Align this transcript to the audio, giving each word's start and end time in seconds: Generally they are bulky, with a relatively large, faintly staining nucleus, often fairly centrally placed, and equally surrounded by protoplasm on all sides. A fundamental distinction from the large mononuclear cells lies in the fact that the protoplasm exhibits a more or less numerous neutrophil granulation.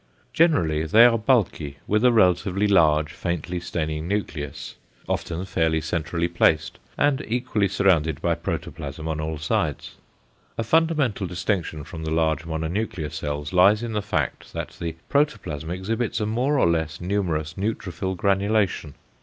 Generally 0.33 0.87
they 0.87 1.05
are 1.05 1.15
bulky, 1.19 1.77
with 1.85 2.03
a 2.03 2.11
relatively 2.11 2.65
large, 2.67 3.11
faintly 3.13 3.59
staining 3.59 4.07
nucleus, 4.07 4.73
often 5.07 5.45
fairly 5.45 5.79
centrally 5.79 6.27
placed, 6.27 6.79
and 6.97 7.23
equally 7.27 7.67
surrounded 7.67 8.19
by 8.19 8.33
protoplasm 8.33 9.07
on 9.07 9.21
all 9.21 9.37
sides. 9.37 9.97
A 10.57 10.63
fundamental 10.63 11.27
distinction 11.27 11.83
from 11.83 12.03
the 12.03 12.09
large 12.09 12.45
mononuclear 12.45 13.11
cells 13.13 13.53
lies 13.53 13.83
in 13.83 13.93
the 13.93 14.01
fact 14.01 14.53
that 14.53 14.75
the 14.81 14.95
protoplasm 15.07 15.69
exhibits 15.69 16.19
a 16.19 16.25
more 16.25 16.57
or 16.57 16.65
less 16.65 16.99
numerous 16.99 17.53
neutrophil 17.53 18.15
granulation. 18.17 18.95